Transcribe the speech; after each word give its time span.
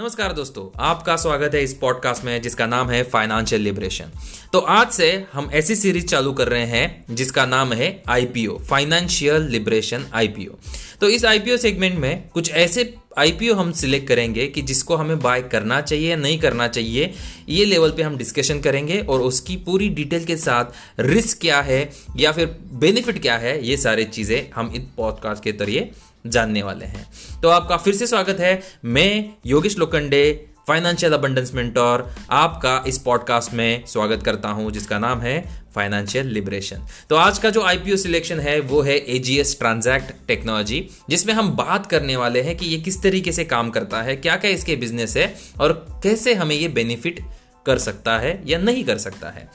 नमस्कार 0.00 0.32
दोस्तों, 0.32 0.78
आपका 0.80 1.16
स्वागत 1.16 1.54
है 1.54 1.62
इस 1.64 1.72
पॉडकास्ट 1.74 2.24
में 2.24 2.42
जिसका 2.42 2.66
नाम 2.66 2.90
है 2.90 3.02
फाइनेंशियल 3.02 3.60
लिबरेशन 3.60 4.10
तो 4.52 4.58
आज 4.58 4.90
से 4.90 5.26
हम 5.32 5.50
ऐसी 5.52 5.76
सीरीज़ 5.76 6.06
चालू 6.06 6.32
कर 6.32 6.48
रहे 6.48 6.64
हैं 6.64 7.14
जिसका 7.14 7.46
नाम 7.46 7.72
है 7.72 8.02
आईपीओ 8.08 8.58
फाइनेंशियल 8.58 9.42
लिबरेशन 9.42 10.06
आईपीओ 10.14 10.52
तो 11.00 11.08
इस 11.08 11.24
आईपीओ 11.24 11.56
सेगमेंट 11.56 11.98
में 11.98 12.28
कुछ 12.28 12.50
ऐसे 12.50 12.94
आईपीओ 13.18 13.54
हम 13.54 13.72
सिलेक्ट 13.72 14.08
करेंगे 14.08 14.46
कि 14.46 14.62
जिसको 14.62 14.96
हमें 14.96 15.18
बाय 15.20 15.42
करना 15.42 15.80
चाहिए 15.80 16.10
या 16.10 16.16
नहीं 16.16 16.38
करना 16.38 16.68
चाहिए, 16.68 17.14
ये 17.48 17.64
लेवल 17.64 17.90
पे 17.90 18.02
हम 18.02 18.16
डिस्कशन 18.16 18.60
करेंगे 18.60 19.00
और 19.00 19.20
उसकी 19.20 19.56
पूरी 19.56 19.88
डिटेल 19.88 20.24
के 20.24 20.36
साथ 20.36 21.00
रिस्क 21.00 21.40
क्या 21.40 21.60
है 21.60 21.90
या 22.16 22.32
फिर 22.32 22.46
बेनिफिट 22.72 23.22
क्या 23.22 23.36
है, 23.36 23.66
ये 23.66 23.76
सारी 23.76 24.04
चीज़ें 24.04 24.50
हम 24.54 24.72
इस 24.74 24.82
पॉडकास्ट 24.96 25.44
के 25.44 25.52
ज़रिए 25.52 25.90
जानने 26.28 26.62
वाले 26.62 26.84
हैं। 26.86 27.06
तो 27.42 27.48
आपका 27.50 27.76
फिर 27.76 27.94
से 27.94 28.06
स्वागत 28.06 28.40
है 28.40 28.60
मैं 28.86 29.34
Yogesh 29.46 29.78
Lokhande 29.78 30.24
financial 30.68 31.12
abundance 31.12 31.52
mentor 31.54 32.04
आपका 32.30 32.82
इस 32.88 32.98
पॉडकास्ट 32.98 33.52
में 33.52 33.84
स्वागत 33.86 34.22
करता 34.22 34.48
हूँ, 34.48 34.70
जिसका 34.70 34.98
नाम 34.98 35.20
है 35.20 35.40
फाइनेंशियल 35.74 36.26
लिबरेशन 36.26 36.86
तो 37.10 37.16
आज 37.16 37.38
का 37.38 37.50
जो 37.50 37.62
आईपीओ 37.62 37.96
सिलेक्शन 37.96 38.40
है, 38.40 38.58
वो 38.60 38.80
है 38.82 38.96
एजीएस 39.14 39.58
ट्रांजैक्ट 39.58 40.12
टेक्नोलॉजी 40.28 40.84
जिसमें 41.10 41.32
हम 41.34 41.50
बात 41.56 41.86
करने 41.86 42.16
वाले 42.16 42.42
हैं 42.42 42.56
कि 42.56 42.66
ये 42.66 42.78
किस 42.78 43.02
तरीके 43.02 43.32
से 43.32 43.44
काम 43.44 43.70
करता 43.70 44.02
है 44.02 44.16
क्या 44.16 44.36
क्या 44.36 44.50
इसके 44.50 44.76
बिज़नेस 44.76 45.16
है, 45.16 45.34
और 45.60 45.72
कैसे 46.02 46.34
हमें 46.34 46.54
ये 46.56 46.68
बेनिफिट 46.70 47.20
कर 47.66 47.78
सकता 47.78 48.18
है 48.18 48.40
या 48.46 48.58
नहीं 48.58 48.84
कर 48.84 48.98
सकता 48.98 49.30
है। 49.30 49.48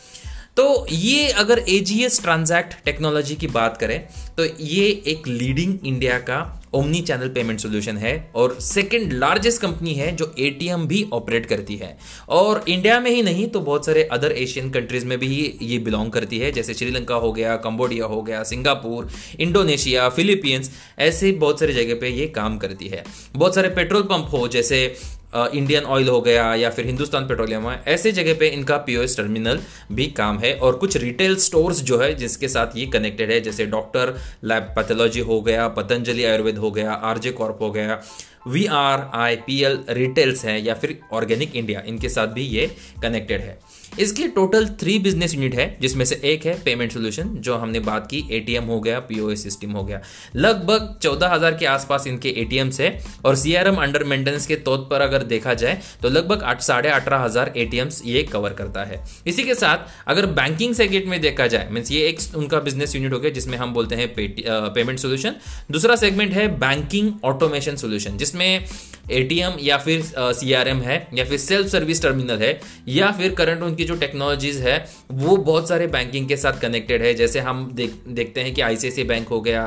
तो 0.58 0.86
ये 0.90 1.30
अगर 1.30 1.60
एजीएस 1.70 2.22
ट्रांजैक्ट 2.22 2.74
टेक्नोलॉजी 2.86 3.36
की 3.36 3.48
बात 3.50 3.78
करें 3.78 4.00
तो 4.38 4.46
ये 4.46 4.86
एक 5.08 5.28
लीडिंग 5.28 5.78
इंडिया 5.86 6.18
का 6.20 6.42
ओमनी 6.76 7.02
चैनल 7.02 7.30
पेमेंट 7.30 7.60
सोल्यूशन 7.60 7.98
है 7.98 8.14
और 8.36 8.56
सेकेंड 8.62 9.14
लार्जेस्ट 9.14 9.62
कंपनी 9.62 9.94
है 9.94 10.12
जो 10.16 10.34
एटीएम 10.40 10.86
भी 10.88 11.06
ऑपरेट 11.14 11.46
करती 11.46 11.76
है। 11.76 11.98
और 12.30 12.64
इंडिया 12.68 13.00
में 13.00 13.10
ही 13.12 13.22
नहीं 13.22 13.48
तो 13.48 13.60
बहुत 13.60 13.86
सारे 13.86 14.04
अदर 14.12 14.32
एशियन 14.34 14.70
कंट्रीज़ 14.70 15.06
में 15.06 15.18
भी 15.20 15.58
ये 15.62 15.78
बिलोंग 15.80 16.12
करती 16.12 16.40
है, 16.40 16.52
जैसे 16.52 16.74
श्रीलंका 16.74 17.16
हो 17.16 17.32
गया, 17.34 17.56
कंबोडिया 17.58 18.06
हो 18.06 18.22
गया, 18.22 18.44
सिंगापुर, 18.44 19.10
इंडोनेशिया, 19.40 20.08
फिलीपींस, 20.10 20.72
ऐसे 21.00 21.32
बहुत 21.34 21.60
सारी 21.60 21.74
जगह 21.74 22.00
पे 22.02 22.10
ये 22.10 22.28
काम 22.28 22.58
करती 22.58 22.88
है। 22.88 23.04
बहुत 23.36 23.56
सारे 23.56 23.70
पेट्रोल 23.72 24.02
पंप 24.04 24.34
हो, 24.34 24.48
जैसे 24.48 24.96
इंडियन 25.36 25.84
ऑयल 25.84 26.08
हो 26.08 26.22
गया 26.22 26.54
या 26.56 26.70
फिर 26.70 26.86
हिंदुस्तान 26.86 27.28
पेट्रोलियम 27.28 27.70
है 27.70 27.82
ऐसे 27.88 28.12
जगह 28.12 28.34
पे 28.34 28.48
इनका 28.48 28.78
पीओएस 28.78 29.18
टर्मिनल 29.18 29.60
भी 29.92 30.06
काम 30.08 30.40
है 30.40 30.54
और 30.56 30.76
कुछ 30.76 30.98
रिटेल 30.98 31.36
स्टोर्स 31.36 31.82
जो 31.82 31.98
है 31.98 32.14
जिसके 32.14 32.48
साथ 32.48 32.78
ये 32.78 32.86
कनेक्टेड 32.86 33.32
है, 33.32 33.40
जैसे 33.42 33.66
डॉक्टर 33.66 34.14
लैब 34.44 34.64
पैथोलॉजी 34.76 35.20
हो 35.20 35.42
गया 35.42 35.68
पतंजलि 35.68 36.24
आयुर्वेद 36.24 36.58
हो 36.58 36.72
गया 36.72 36.92
आरजे 36.92 37.32
कॉर्प 37.32 37.58
हो 37.62 37.72
गया 37.72 38.02
V 38.48 38.66
R 38.68 39.10
I 39.16 39.36
P 39.38 39.62
L 39.64 39.80
retails 39.92 40.46
हैं 40.46 40.60
या 40.60 40.74
फिर 40.76 41.00
ऑर्गेनिक 41.14 41.56
इंडिया 41.56 41.84
इनके 41.88 42.10
साथ 42.10 42.28
भी 42.30 42.44
ये 42.48 42.68
कनेक्टेड 43.02 43.42
है। 43.42 43.58
इसके 44.00 44.28
टोटल 44.28 44.66
थ्री 44.80 44.98
बिज़नेस 45.00 45.34
यूनिट 45.36 45.56
है, 45.56 45.66
जिसमें 45.82 46.04
से 46.06 46.16
एक 46.26 46.46
है 46.46 46.54
पेमेंट 46.64 46.92
सोल्यूशन 46.92 47.28
जो 47.38 47.56
हमने 47.56 47.80
बात 47.82 48.08
की 48.12 48.24
एटीएम 48.32 48.64
हो 48.66 48.80
गया 48.82 49.00
पीओएस 49.02 49.44
सिस्टम 49.44 49.72
हो 49.72 49.84
गया। 49.84 50.02
लगभग 50.36 50.98
चौदह 51.04 51.28
हज़ार 51.28 51.54
के 51.56 51.66
आसपास 51.66 52.08
इनके 52.08 52.30
एटीएम्स 52.42 52.80
है 52.82 52.90
और 53.26 53.36
सीआरएम 53.36 53.76
अंडर 53.78 54.04
मेंटेनेंस 54.06 54.48
के 54.48 54.56
तौर 54.58 54.78
पर 54.92 55.02
अगर 55.02 55.24
देखा 55.26 55.54
जाए 55.56 55.82
तो 56.02 56.10
लगभग 56.10 56.44
आठ, 56.44 56.62
साढ़े 56.64 56.90
अठारह 56.90 57.20
हज़ार 57.20 57.54
एटीएम्स 57.56 58.02
ये 58.06 58.24
कवर 58.24 58.54
करता 58.54 58.84
है। 58.84 59.04
इसी 59.28 59.44
के 59.44 59.56
साथ, 59.56 59.78
अगर 60.08 60.26
बैंकिंग 60.34 60.74
सेगमेंट 60.76 61.06
में 61.08 61.20
देखा 61.22 61.48
जाए 61.48 61.70
मीन्स 61.72 61.92
ये 61.92 62.02
एक 62.08 62.20
उनका 62.36 62.60
बिज़नेस 62.62 62.96
यूनिट 62.96 63.14
हो 63.14 63.20
गया, 63.20 63.32
जिसमें 63.32 63.58
हम 63.58 63.74
बोलते 63.74 63.96
हैं 63.96 64.14
पेमेंट 64.18 65.00
सोल्यूशन 65.00 65.36
दूसरा 65.72 65.96
सेगमेंट 65.98 66.34
है 66.34 66.48
बैंकिंग 66.60 67.14
ऑटोमेशन 67.26 67.76
सोल्यूशन 67.76 68.18
जिसमें 68.34 68.66
एटीएम 69.12 69.58
या 69.62 69.78
फिर 69.78 70.02
सीआरएम 70.18 70.82
है, 70.82 70.96
या 71.14 71.24
फिर 71.26 71.38
सेल्फ 71.38 71.68
सर्विस 71.68 72.02
टर्मिनल 72.02 72.38
है, 72.38 72.60
या 72.88 73.12
फिर 73.12 73.34
करंट 73.34 73.62
उनकी 73.64 73.84
जो 73.84 73.96
टेक्नोलॉजीज़ 73.96 74.62
है, 74.62 74.78
वो 75.12 75.36
बहुत 75.40 75.68
सारे 75.70 75.88
बैंकिंग 75.88 76.28
के 76.28 76.38
साथ 76.38 76.60
कनेक्टेड 76.62 77.02
है। 77.02 77.14
जैसे 77.14 77.40
हम 77.40 77.70
देख, 77.74 77.94
देखते 78.10 78.42
हैं 78.42 78.54
कि 78.54 78.62
आईसीआईसी 78.62 79.04
बैंक 79.04 79.28
हो 79.28 79.42
गया 79.42 79.66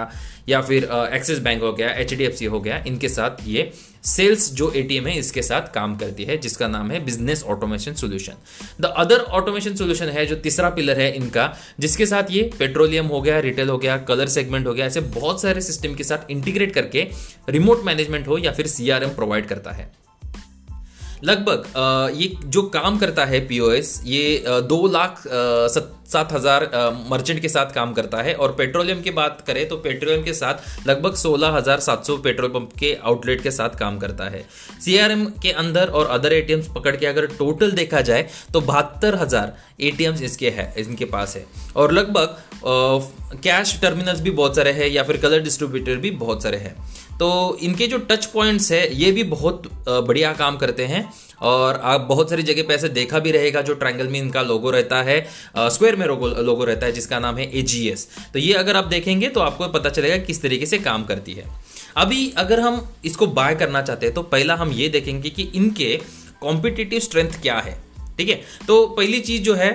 या 0.49 0.61
फिर 0.61 0.85
एक्सिस 1.13 1.39
बैंक 1.39 1.63
हो 1.63 1.73
गया 1.73 1.97
HDFC 2.01 2.49
हो 2.49 2.61
गया, 2.61 2.83
इनके 2.87 3.09
साथ 3.09 3.47
ये 3.47 3.71
सेल्स 4.05 4.51
जो 4.55 4.71
एटीएम 4.73 5.07
है, 5.07 5.17
इसके 5.19 5.43
साथ 5.43 5.73
काम 5.75 5.97
करती 5.97 6.25
है, 6.25 6.37
जिसका 6.39 6.69
नाम 6.69 6.91
है 6.91 7.05
business 7.05 7.43
automation 7.45 7.95
solution 7.95 8.33
the 8.81 8.93
other 8.97 9.21
automation 9.39 9.75
solution 9.77 10.09
है, 10.09 10.27
जो 10.27 10.37
तीसरा 10.37 10.71
पिलर 10.71 11.01
है 11.01 11.11
इनका, 11.17 11.53
जिसके 11.81 12.07
साथ 12.07 12.31
ये 12.31 12.43
पेट्रोलियम 12.59 13.07
हो 13.07 13.21
गया 13.21 13.41
रिटेल 13.41 13.69
हो 13.69 13.79
गया 13.79 13.97
कलर 14.05 14.29
सेगमेंट 14.29 14.67
हो 14.67 14.75
गया, 14.75 14.87
ऐसे 14.87 15.01
बहुत 15.01 15.43
सारे 15.43 15.61
सिस्टम 15.61 15.95
के 15.95 16.05
साथ 16.05 16.31
इंटीग्रेट 16.31 16.75
करके 16.75 17.07
रिमोट 17.51 17.85
मैनेजमेंट 17.85 18.29
हो 18.29 18.39
या 18.39 18.53
फिर 18.53 18.67
सीआरएम 18.69 19.11
प्रोवाइड 19.11 19.47
करता 19.47 19.73
है। 19.73 19.93
लगभग 21.27 22.13
ये 22.17 22.29
जो 22.47 22.63
काम 22.71 22.99
करता 22.99 23.25
है 23.25 23.41
पीओएस 23.47 24.01
ये 24.07 24.45
दो 24.65 24.87
लाख 24.89 25.23
सात 26.07 26.33
हज़ार 26.33 26.65
मर्चेंट 27.11 27.41
के 27.43 27.49
साथ 27.49 27.73
काम 27.75 27.93
करता 27.93 28.19
है। 28.23 28.35
और 28.35 28.53
पेट्रोलियम 28.53 29.01
की 29.03 29.11
बात 29.13 29.43
करें 29.47 29.67
तो 29.69 29.77
पेट्रोलियम 29.79 30.23
के 30.25 30.33
साथ 30.35 30.87
लगभग 30.89 31.15
सोलह 31.17 31.57
हज़ार 31.57 31.81
सात 31.81 32.07
सौ 32.07 32.17
पेट्रोल 32.19 32.51
पंप 32.51 32.73
के 32.79 32.95
आउटलेट 33.05 33.43
के 33.43 33.51
साथ 33.51 33.79
काम 33.79 33.99
करता 33.99 34.29
है। 34.29 34.45
सीआरएम 34.81 35.25
के 35.43 35.51
अंदर 35.55 35.89
और 35.91 36.07
अदर 36.11 36.33
एटीएम्स 36.33 36.69
पकड़ 36.75 36.95
के 36.97 37.07
अगर 37.07 37.27
टोटल 37.29 37.73
देखा 37.73 38.01
जाए 38.03 38.29
तो 38.53 38.61
बहत्तर 38.63 39.15
हज़ार 39.17 39.57
एटीएम्स 39.81 40.23
इसके 40.23 40.51
है, 40.51 40.73
इनके 40.79 41.05
पास 41.07 41.37
है। 41.37 41.45
और 41.77 41.93
लगभग 41.93 42.37
कैश 43.43 43.79
टर्मिनल्स 43.83 44.21
भी 44.21 44.31
बहुत 44.33 44.57
सारे 44.57 44.71
हैं, 44.73 44.89
या 44.89 45.03
फिर 45.03 45.17
कलर 45.19 45.41
डिस्ट्रीब्यूटर 45.41 45.97
भी 45.97 46.11
बहुत 46.13 46.43
सारे 46.43 46.57
हैं। 46.59 46.75
तो 47.21 47.57
इनके 47.63 47.87
जो 47.87 47.99
टच 48.01 48.27
पॉइंट्स 48.27 48.71
है, 48.73 48.97
ये 48.97 49.13
भी 49.13 49.23
बहुत 49.27 49.63
बढ़िया 49.87 50.33
काम 50.35 50.57
करते 50.57 50.85
हैं। 50.87 51.09
और 51.43 51.81
आप 51.85 52.01
बहुत 52.01 52.31
सारी 52.31 52.43
जगह 52.43 52.63
पे 52.63 52.75
ऐसे 52.75 52.89
देखा 52.91 53.19
भी 53.19 53.31
रहेगा 53.31 53.63
जो 53.63 53.75
ट्रायंगल 53.75 54.09
में 54.09 54.19
इनका 54.21 54.43
लोगो 54.43 54.71
रहता 54.71 55.03
है 55.03 55.21
स्क्वायर 55.57 55.97
में 55.97 56.07
लोगो 56.07 56.65
रहता 56.65 56.87
है, 56.87 56.93
जिसका 56.93 57.19
नाम 57.19 57.39
है 57.39 57.51
एजीएस 57.59 58.07
तो 58.33 58.39
ये 58.39 58.53
अगर 58.55 58.77
आप 58.77 58.85
देखेंगे 58.87 59.29
तो 59.29 59.41
आपको 59.41 59.69
पता 59.71 59.91
चलेगा 59.91 60.17
किस 60.25 60.43
तरीके 60.43 60.67
से 60.67 60.79
काम 60.79 61.05
करती 61.05 61.33
है। 61.33 61.45
अभी 61.97 62.33
अगर 62.37 62.61
हम 62.61 62.87
इसको 63.05 63.27
बाय 63.29 63.55
करना 63.55 63.83
चाहते 63.83 64.07
हैं 64.07 64.15
तो 64.15 64.23
पहला 64.25 64.55
हम 64.55 64.73
ये 64.73 64.89
देखेंगे 64.89 65.31
कि 65.31 65.51
इनके 65.55 65.95
कॉम्पिटिटिव 66.41 67.01
स्ट्रेंथ 67.01 67.41
क्या 67.43 67.59
है, 67.59 67.77
ठीक 68.19 68.29
है? 68.29 68.41
तो 68.67 68.87
पहली 68.89 69.21
चीज़ 69.21 69.43
जो 69.43 69.55
है 69.55 69.71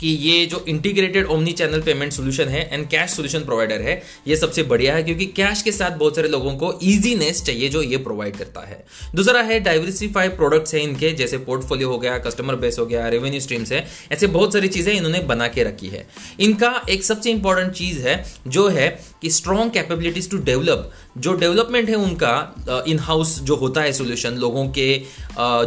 कि 0.00 0.08
ये 0.08 0.44
जो 0.46 0.64
integrated 0.68 1.26
omni 1.26 1.52
channel 1.52 1.80
payment 1.82 2.12
solution 2.12 2.48
है 2.48 2.68
एंड 2.72 2.88
कैश 2.88 3.10
सोल्यूशन 3.10 3.44
प्रोवाइडर 3.44 3.80
है, 3.80 4.02
ये 4.28 4.36
सबसे 4.36 4.62
बढ़िया 4.64 4.94
है 4.94 5.02
क्योंकि 5.02 5.26
कैश 5.36 5.62
के 5.62 5.72
साथ 5.72 5.96
बहुत 5.98 6.16
सारे 6.16 6.28
लोगों 6.28 6.54
को 6.56 6.72
ईजीनेस 6.82 7.42
चाहिए 7.44 7.68
जो 7.68 7.82
ये 7.82 7.96
प्रोवाइड 7.98 8.36
करता 8.36 8.60
है। 8.60 8.84
दूसरा 9.14 9.42
है 9.42 9.58
डाइवर्सिफाइड 9.60 10.36
प्रोडक्ट्स 10.36 10.74
है 10.74 10.82
इनके, 10.82 11.12
जैसे 11.12 11.38
पोर्टफोलियो 11.38 11.88
हो 11.88 11.98
गया 11.98 12.18
कस्टमर 12.18 12.56
बेस 12.56 12.78
हो 12.78 12.86
गया 12.86 13.08
रेवेन्यू 13.08 13.40
स्ट्रीम्स 13.40 13.72
है, 13.72 13.86
ऐसे 14.12 14.26
बहुत 14.28 14.52
सारी 14.52 14.68
चीज़ें 14.68 14.92
इन्होंने 14.94 15.20
बना 15.22 15.48
के 15.48 15.64
रखी 15.64 15.88
है। 15.88 16.06
इनका 16.40 16.70
एक 16.90 17.04
सबसे 17.04 17.30
इंपॉर्टेंट 17.30 17.72
चीज़ 17.72 18.06
है, 18.08 18.24
जो 18.46 18.68
है 18.68 18.88
स्ट्रॉन्ग 19.30 19.72
कैपेबिलिटीज 19.72 20.30
टू 20.30 20.38
डेवलप 20.44 20.90
जो 21.18 21.32
डेवलपमेंट 21.34 21.88
है 21.88 21.94
उनका 21.94 22.84
इन 22.88 22.98
हाउस 22.98 23.38
जो 23.40 23.56
होता 23.56 23.82
है 23.82 23.92
सोल्यूशन 23.92 24.34
लोगों 24.36 24.66
के 24.68 24.88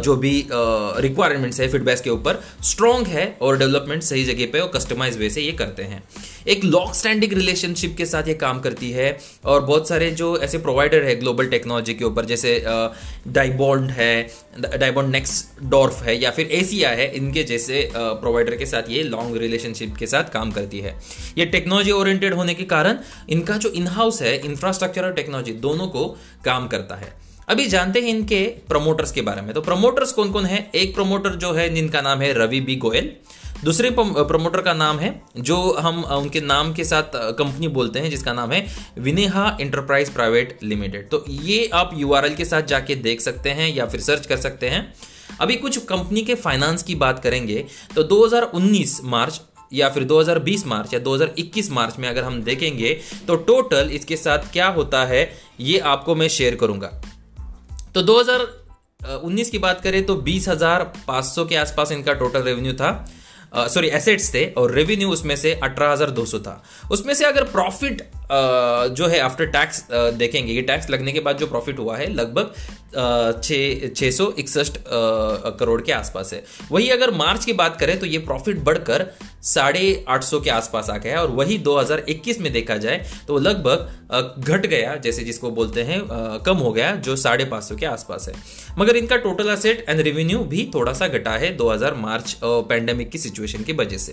जो 0.04 0.16
भी 0.16 0.32
रिक्वायरमेंट्स 1.00 1.60
है 1.60 1.68
फीडबैक 1.68 2.00
के 2.00 2.10
ऊपर 2.10 2.42
स्ट्रॉन्ग 2.64 3.06
है 3.06 3.26
और 3.42 3.58
डेवलपमेंट 3.58 4.02
सही 4.02 4.24
जगह 4.24 4.50
पे 4.52 4.60
और 4.60 4.70
कस्टमाइज 4.74 5.18
वे 5.18 5.30
से 5.30 5.40
ये 5.40 5.52
करते 5.52 5.82
हैं। 5.82 6.02
एक 6.50 6.64
लॉन्ग 6.64 6.92
स्टैंडिंग 6.94 7.32
रिलेशनशिप 7.32 7.94
के 7.96 8.06
साथ 8.06 8.28
ये 8.28 8.34
काम 8.34 8.60
करती 8.60 8.90
है 8.90 9.06
और 9.44 9.60
बहुत 9.64 9.88
सारे 9.88 10.10
जो 10.10 10.36
ऐसे 10.38 10.58
प्रोवाइडर 10.58 11.04
है 11.04 11.14
ग्लोबल 11.16 11.46
टेक्नोलॉजी 11.48 11.94
के 11.94 12.04
ऊपर, 12.04 12.24
जैसे 12.24 12.62
डाइबॉन्ड 13.28 13.90
है 13.90 14.28
डाइबॉन्ड 14.60 15.10
नेक्स्ट 15.10 15.62
डॉर्फ 15.64 16.02
है 16.02 16.16
या 16.16 16.30
फिर 16.30 16.46
एसिया 16.52 16.90
है, 16.90 17.10
इनके 17.16 17.42
जैसे 17.44 17.88
प्रोवाइडर 17.94 18.56
के 18.56 18.66
साथ 18.66 18.90
ये 18.90 19.02
लॉन्ग 19.04 19.36
रिलेशनशिप 19.36 19.94
के 19.96 20.06
साथ 20.06 20.32
काम 20.32 20.50
करती 20.50 20.80
है। 20.80 20.94
ये 21.38 21.46
टेक्नोलॉजी 21.46 21.90
ओरिएंटेड 21.92 22.34
होने 22.34 22.54
के 22.54 22.64
कारण 22.66 22.98
इनका 23.30 23.56
जो 23.56 23.68
इनहाउस 23.70 24.22
है 24.22 24.36
इंफ्रास्ट्रक्चर 24.38 25.04
और 25.04 25.12
टेक्नोलॉजी 25.12 25.52
दोनों 25.62 25.86
को 25.88 26.06
काम 26.44 26.68
करता 26.68 26.94
है। 26.94 27.12
अभी 27.48 27.66
जानते 27.66 28.00
हैं 28.00 28.08
इनके 28.08 28.44
प्रमोटर्स 28.68 29.12
के 29.12 29.22
बारे 29.22 29.42
में 29.42 29.52
तो 29.54 29.60
प्रमोटर्स 29.60 30.12
कौन 30.12 30.30
कौन 30.32 30.44
है? 30.46 30.70
एक 30.74 30.94
प्रमोटर 30.94 31.34
जो 31.36 31.52
है, 31.52 31.68
जिनका 31.74 32.00
नाम 32.00 32.20
है 32.20 32.32
रवि 32.34 32.60
बी 32.60 32.76
गोयल 32.76 33.12
दूसरे 33.64 33.90
प्रमोटर 33.92 34.60
का 34.60 34.72
नाम 34.74 34.98
है, 34.98 35.10
जो 35.38 35.56
हम 35.74 36.02
उनके 36.04 36.40
नाम 36.40 36.72
के 36.74 36.84
साथ 36.84 37.16
कंपनी 37.38 37.68
बोलते 37.70 37.98
हैं, 37.98 38.10
जिसका 38.10 38.32
नाम 38.32 38.52
है 38.52 38.66
विनेहा 38.98 39.56
इंटरप्राइज 39.60 40.10
प्राइवेट 40.10 40.58
लिमिटेड 40.62 41.08
तो 41.10 41.24
ये 41.28 41.68
आप 41.74 41.90
यूआरएल 41.94 42.34
के 42.34 42.44
साथ 42.44 42.62
जाके 42.64 42.94
देख 42.98 43.20
सकते 43.20 43.50
हैं 43.50 43.68
या 43.68 43.86
फिर 43.86 44.00
सर्च 44.00 44.26
कर 44.26 44.36
सकते 44.38 44.68
हैं। 44.68 44.92
अभी 45.40 45.56
कुछ 45.56 45.78
कंपनी 45.86 46.22
के 46.22 46.34
फाइनेंस 46.36 46.82
की 46.82 46.94
बात 46.96 47.22
करेंगे 47.22 47.64
तो 47.94 48.02
2019 48.04 48.98
मार्च 49.04 49.40
या 49.72 49.88
फिर 49.88 50.04
2020 50.04 50.66
मार्च 50.66 50.94
या 50.94 51.00
2021 51.00 51.70
मार्च 51.70 51.98
में 51.98 52.08
अगर 52.08 52.24
हम 52.24 52.42
देखेंगे 52.42 52.98
तो 53.26 53.36
टोटल 53.36 53.90
इसके 53.92 54.16
साथ 54.16 54.50
क्या 54.52 54.68
होता 54.70 55.04
है, 55.04 55.30
ये 55.60 55.78
आपको 55.78 56.14
मैं 56.14 56.28
शेयर 56.30 56.54
करूँगा। 56.54 56.88
तो 57.94 58.02
2019 58.02 59.50
की 59.50 59.58
बात 59.58 59.80
करें 59.80 60.04
तो 60.06 60.16
बीस 60.18 60.48
हज़ार 60.48 60.84
पाँच 61.06 61.24
सौ 61.24 61.44
के 61.44 61.56
आसपास 61.58 61.92
इनका 61.92 62.12
टोटल 62.14 62.42
रेवेन्यू 62.42 62.72
था। 62.74 62.90
सॉरी 63.52 63.88
एसेट्स 63.90 64.32
थे 64.34 64.44
और 64.56 64.72
रेवेन्यू 64.72 65.08
उसमें 65.10 65.36
से 65.36 65.52
अठारह 65.54 65.92
हज़ार 65.92 66.10
दो 66.12 66.24
सौ 66.26 66.38
था। 66.38 66.62
उसमें 66.90 67.14
से 67.14 67.24
अगर 67.24 67.44
प्रॉफिट 67.46 68.02
जो 68.92 69.06
है 69.08 69.18
आफ्टर 69.20 69.46
टैक्स 69.46 69.82
देखेंगे, 69.92 70.52
ये 70.52 70.62
टैक्स 70.62 70.90
लगने 70.90 71.12
के 71.12 71.20
बाद 71.20 71.38
जो 71.38 71.46
प्रॉफिट 71.46 71.78
हुआ 71.78 71.96
है 71.96 72.06
लगभग 72.10 72.52
छः 73.42 74.10
सौ 74.10 74.32
इकसठ 74.38 74.78
करोड़ 75.58 75.80
के 75.82 75.92
आसपास 75.92 76.32
है। 76.32 76.42
वही 76.70 76.88
अगर 76.90 77.10
मार्च 77.14 77.44
की 77.44 77.52
बात 77.54 77.76
करें 77.80 77.98
तो 78.00 78.06
ये 78.06 78.18
प्रॉफिट 78.20 78.58
बढ़कर 78.64 79.06
साढ़े 79.44 80.04
आठ 80.08 80.24
सौ 80.24 80.40
के 80.40 80.50
आसपास 80.50 80.90
आ 80.90 80.96
गया 80.96 81.16
है 81.16 81.22
और 81.22 81.30
वही 81.32 81.58
2021 81.60 82.40
में 82.40 82.52
देखा 82.52 82.76
जाए 82.76 83.04
तो 83.28 83.38
लगभग 83.38 84.40
घट 84.40 84.66
गया, 84.66 84.94
जैसे 84.96 85.24
जिसको 85.24 85.50
बोलते 85.50 85.82
हैं 85.82 86.00
कम 86.46 86.56
हो 86.56 86.72
गया, 86.72 86.94
जो 86.96 87.16
साढ़े 87.16 87.44
पाँच 87.44 87.64
सौ 87.64 87.76
के 87.76 87.86
आसपास 87.86 88.28
है। 88.28 88.34
मगर 88.78 88.96
इनका 88.96 89.16
टोटल 89.18 89.48
असेट 89.50 89.84
एंड 89.88 90.00
रेवेन्यू 90.00 90.38
भी 90.46 90.70
थोड़ा 90.74 90.92
सा 90.92 91.08
घटा 91.08 91.30
है 91.32 91.56
2000 91.56 91.94
मार्च 91.96 92.36
पैंडेमिक 92.44 93.10
की 93.10 93.18
सिचुएशन 93.18 93.38
की 93.40 93.72
वजह 93.74 93.98
से। 93.98 94.12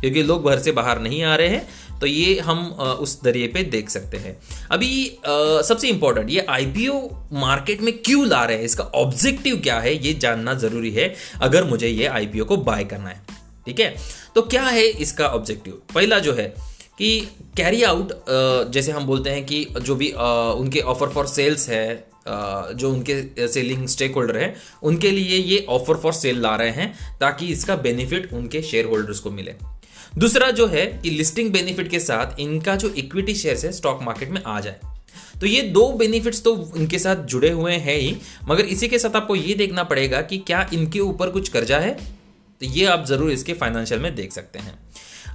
क्योंकि 0.00 0.22
लोग 0.22 0.48
घर 0.50 0.58
से 0.58 0.72
बाहर 0.72 1.00
नहीं 1.00 1.22
आ 1.22 1.34
रहे 1.36 1.48
हैं 1.48 1.98
तो 2.00 2.06
ये 2.06 2.38
हम 2.40 2.64
उस 3.00 3.20
दरिए 3.22 3.46
पे 3.48 3.62
देख 3.66 3.90
सकते 3.90 4.16
हैं। 4.16 4.36
अभी 4.70 4.90
सबसे 5.68 5.88
इंपॉर्टेंट 5.88 6.30
ये 6.30 6.44
आईपीओ 6.50 7.00
मार्केट 7.34 7.80
में 7.80 7.92
क्यों 7.98 8.26
ला 8.26 8.44
रहे 8.44 8.56
हैं? 8.56 8.64
इसका 8.64 8.84
ऑब्जेक्टिव 8.84 9.60
क्या 9.60 9.78
है? 9.80 9.94
ये 10.06 10.14
जानना 10.14 10.54
ज़रूरी 10.56 10.90
है, 10.90 11.14
अगर 11.40 11.64
मुझे 11.64 11.88
ये 11.88 12.06
आईपीओ 12.08 12.44
को 12.44 12.56
बाय 12.58 12.84
करना 12.84 13.08
है। 13.08 13.20
ठीक 13.66 13.80
है? 13.80 13.94
तो 14.34 14.42
क्या 14.42 14.62
है 14.62 14.86
इसका 14.86 15.26
ऑब्जेक्टिव 15.28 15.80
पहला 15.94 16.18
जो 16.18 16.32
है 16.34 16.52
कि 16.98 17.20
कैरी 17.56 17.82
आउट 17.82 18.12
जैसे 18.72 18.92
हम 18.92 19.06
बोलते 19.06 19.30
हैं 19.30 19.44
कि 19.46 19.64
जो 19.82 19.94
भी 19.94 20.10
उनके 20.10 20.80
ऑफ़र 20.92 21.08
फॉर 21.08 21.26
सेल्स 21.28 21.68
है 21.68 21.86
जो 22.28 22.90
उनके 22.90 23.46
सेलिंग 23.48 23.86
स्टेक 23.88 24.14
होल्डर 24.14 24.36
है, 24.36 24.54
उनके 24.82 25.10
लिए 25.10 25.36
ये 25.36 25.64
ऑफ़र 25.70 25.96
फॉर 25.96 26.12
सेल 26.12 26.40
ला 26.40 26.54
रहे 26.56 26.70
हैं 26.70 27.18
ताकि 27.20 27.46
इसका 27.48 27.76
बेनिफिट 27.78 28.32
उनके 28.32 28.62
शेयर 28.62 28.86
होल्डर्स 28.86 29.20
को 29.20 29.30
मिले। 29.30 29.54
दूसरा 30.18 30.50
जो 30.50 30.66
है 30.66 30.84
कि 31.02 31.10
लिस्टिंग 31.10 31.50
बेनिफिट 31.52 31.88
के 31.90 32.00
साथ 32.00 32.38
इनका 32.40 32.74
जो 32.76 32.88
इक्विटी 32.90 33.34
शेयर 33.34 33.66
है 33.66 33.72
स्टॉक 33.72 34.02
मार्केट 34.02 34.30
में 34.30 34.42
आ 34.42 34.58
जाए। 34.60 34.80
तो 35.40 35.46
ये 35.46 35.62
दो 35.62 35.88
बेनिफिट्स 35.92 36.42
तो 36.42 36.54
इनके 36.76 36.98
साथ 36.98 37.24
जुड़े 37.26 37.50
हुए 37.50 37.72
हैं 37.74 37.96
ही, 37.96 38.16
मगर 38.48 38.64
इसी 38.66 38.88
के 38.88 38.98
साथ 38.98 39.16
आपको 39.16 39.36
ये 39.36 39.54
देखना 39.54 39.84
पड़ेगा 39.84 40.20
कि 40.22 40.38
क्या 40.38 40.68
इनके 40.72 41.00
ऊपर 41.00 41.30
कुछ 41.30 41.48
कर्जा 41.48 41.78
है 41.78 41.92
तो 42.60 42.66
ये 42.66 42.86
आप 42.86 43.04
ज़रूर 43.06 43.30
इसके 43.30 43.52
फाइनेंशियल 43.54 44.00
में 44.00 44.14
देख 44.14 44.32
सकते 44.32 44.58
हैं। 44.58 44.78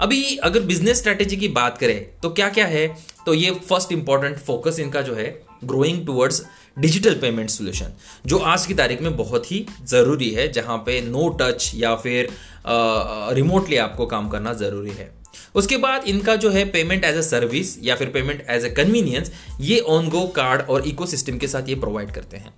अभी 0.04 0.36
अगर 0.38 0.60
बिज़नेस 0.60 0.98
स्ट्रेटेजी 0.98 1.36
की 1.38 1.48
बात 1.48 1.78
करें 1.78 2.20
तो 2.22 2.30
क्या 2.30 2.48
क्या 2.50 2.66
है? 2.66 2.88
तो 3.26 3.34
ये 3.34 3.52
फ़र्स्ट 3.70 3.92
इंपॉर्टेंट 3.92 4.38
फोकस 4.38 4.80
इनका 4.80 5.02
जो 5.02 5.14
है 5.16 5.28
growing 5.64 6.06
towards 6.06 6.42
digital 6.78 7.14
payment 7.20 7.50
solution 7.50 7.94
जो 8.26 8.38
आज 8.38 8.66
की 8.66 8.74
तारीख 8.74 9.02
में 9.02 9.16
बहुत 9.18 9.52
ही 9.52 9.66
ज़रूरी 9.88 10.30
है, 10.30 10.52
जहाँ 10.52 10.78
पे 10.78 11.00
नो 11.02 11.28
टच 11.42 11.72
या 11.76 11.96
फिर 11.96 12.30
रिमोटली 13.36 13.78
आपको 13.78 14.06
काम 14.06 14.28
करना 14.30 14.54
ज़रूरी 14.54 14.92
है। 14.92 15.10
उसके 15.56 15.78
बाद 15.78 16.08
इनका 16.08 16.36
जो 16.36 16.50
है 16.50 16.66
पेमेंट 16.72 17.06
एज 17.06 17.16
अ 17.16 17.22
सर्विस 17.22 17.78
या 17.84 17.96
फिर 17.96 18.10
पेमेंट 18.10 18.46
एज 18.50 18.66
ए 18.66 18.70
कन्वीनियंस 18.72 19.32
ये 19.62 19.80
ऑन 19.90 20.10
गो 20.10 20.26
कार्ड 20.36 20.62
और 20.62 20.88
इकोसिस्टम 20.88 21.38
के 21.38 21.48
साथ 21.48 21.70
ये 21.70 21.76
प्रोवाइड 21.78 22.12
करते 22.12 22.38
हैं। 22.38 22.54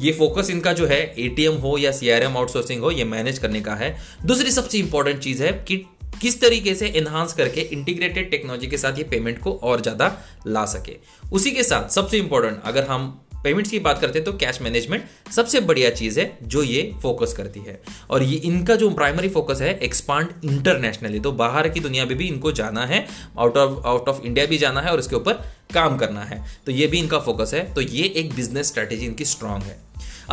ये 0.00 0.12
फोकस 0.12 0.50
इनका 0.50 0.72
जो 0.72 0.86
है 0.86 1.00
एटीएम 1.18 1.54
हो 1.56 1.76
या 1.78 1.92
सीआरएम 1.92 2.36
आउटसोर्सिंग 2.36 2.82
हो, 2.82 2.90
ये 2.90 3.04
मैनेज 3.06 3.38
करने 3.38 3.60
का 3.60 3.74
है। 3.74 3.96
दूसरी 4.26 4.50
सबसे 4.50 4.78
इंपॉर्टेंट 4.78 5.20
चीज़ 5.20 5.42
है 5.42 5.52
कि 5.68 5.84
किस 6.22 6.40
तरीके 6.40 6.74
से 6.74 6.86
एनहांस 6.96 7.32
करके 7.32 7.60
इंटीग्रेटेड 7.72 8.30
टेक्नोलॉजी 8.30 8.66
के 8.66 8.78
साथ 8.78 8.98
ये 8.98 9.04
पेमेंट 9.06 9.38
को 9.38 9.52
और 9.62 9.80
ज़्यादा 9.80 10.16
ला 10.46 10.64
सके। 10.66 10.96
उसी 11.32 11.50
के 11.50 11.62
साथ 11.64 11.88
सबसे 11.90 12.18
इंपॉर्टेंट 12.18 12.60
अगर 12.64 12.84
हम 12.86 13.08
पेमेंट्स 13.44 13.70
की 13.70 13.78
बात 13.80 14.00
करते 14.00 14.18
हैं 14.18 14.24
तो 14.24 14.32
कैश 14.32 14.60
मैनेजमेंट 14.62 15.04
सबसे 15.32 15.60
बढ़िया 15.62 15.90
चीज़ 15.92 16.18
है 16.20 16.26
जो 16.44 16.62
ये 16.62 16.82
फोकस 17.02 17.32
करती 17.36 17.60
है। 17.60 17.80
और 18.10 18.22
ये 18.22 18.36
इनका 18.40 18.74
जो 18.76 18.90
प्राइमरी 18.92 19.28
फोकस 19.28 19.62
है 19.62 19.78
एक्सपांड 19.80 20.28
इंटरनेशनली 20.44 21.20
तो 21.20 21.32
बाहर 21.34 21.68
की 21.68 21.80
दुनिया 21.80 22.04
में 22.06 22.16
भी 22.18 22.28
इनको 22.28 22.52
जाना 22.52 22.84
है 22.86 23.06
out 23.38 23.56
of 23.58 23.86
out 23.86 24.08
of 24.08 24.22
India 24.22 24.46
भी 24.46 24.58
जाना 24.58 24.80
है 24.80 24.92
और 24.92 24.98
इसके 24.98 25.16
ऊपर 25.16 25.44
काम 25.74 25.96
करना 25.96 26.24
है। 26.24 26.44
तो 26.66 26.72
ये 26.72 26.86
भी 26.86 26.98
इनका 26.98 27.18
फोकस 27.20 27.54
है। 27.54 27.72
तो 27.74 27.80
ये 27.80 28.04
एक 28.06 28.34
बिज़नेस 28.34 28.68
स्ट्रेटेजी 28.68 29.06
इनकी 29.06 29.24
स्ट्रांग 29.24 29.62
है। 29.62 29.76